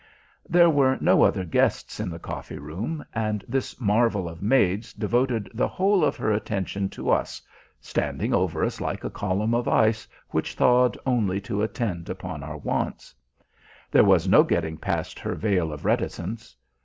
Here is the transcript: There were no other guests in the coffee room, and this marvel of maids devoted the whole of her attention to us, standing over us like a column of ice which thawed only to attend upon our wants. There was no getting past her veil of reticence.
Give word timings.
There 0.49 0.67
were 0.71 0.97
no 0.99 1.21
other 1.21 1.43
guests 1.45 1.99
in 1.99 2.09
the 2.09 2.17
coffee 2.17 2.57
room, 2.57 3.05
and 3.13 3.45
this 3.47 3.79
marvel 3.79 4.27
of 4.27 4.41
maids 4.41 4.93
devoted 4.93 5.51
the 5.53 5.67
whole 5.67 6.03
of 6.03 6.15
her 6.15 6.31
attention 6.31 6.89
to 6.89 7.11
us, 7.11 7.39
standing 7.79 8.33
over 8.33 8.65
us 8.65 8.81
like 8.81 9.03
a 9.03 9.11
column 9.11 9.53
of 9.53 9.67
ice 9.67 10.07
which 10.29 10.55
thawed 10.55 10.97
only 11.05 11.39
to 11.41 11.61
attend 11.61 12.09
upon 12.09 12.41
our 12.41 12.57
wants. 12.57 13.13
There 13.91 14.03
was 14.03 14.27
no 14.27 14.41
getting 14.41 14.75
past 14.77 15.19
her 15.19 15.35
veil 15.35 15.71
of 15.71 15.85
reticence. 15.85 16.55